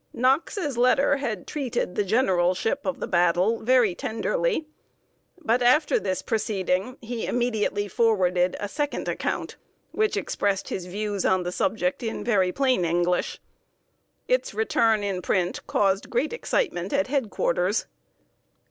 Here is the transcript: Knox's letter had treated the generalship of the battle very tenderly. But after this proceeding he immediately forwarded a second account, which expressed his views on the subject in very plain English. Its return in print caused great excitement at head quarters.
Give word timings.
Knox's 0.13 0.79
letter 0.79 1.17
had 1.17 1.45
treated 1.45 1.93
the 1.93 2.03
generalship 2.03 2.87
of 2.87 2.99
the 2.99 3.05
battle 3.05 3.59
very 3.61 3.93
tenderly. 3.93 4.65
But 5.39 5.61
after 5.61 5.99
this 5.99 6.23
proceeding 6.23 6.97
he 7.01 7.27
immediately 7.27 7.87
forwarded 7.87 8.57
a 8.59 8.67
second 8.67 9.07
account, 9.07 9.57
which 9.91 10.17
expressed 10.17 10.69
his 10.69 10.87
views 10.87 11.23
on 11.23 11.43
the 11.43 11.51
subject 11.51 12.01
in 12.01 12.23
very 12.23 12.51
plain 12.51 12.83
English. 12.83 13.39
Its 14.27 14.55
return 14.55 15.03
in 15.03 15.21
print 15.21 15.59
caused 15.67 16.09
great 16.09 16.33
excitement 16.33 16.91
at 16.93 17.05
head 17.05 17.29
quarters. 17.29 17.85